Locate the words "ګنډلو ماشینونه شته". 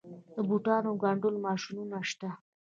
1.03-2.29